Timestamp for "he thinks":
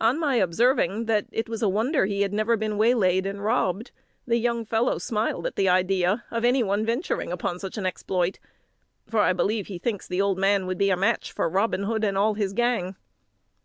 9.66-10.06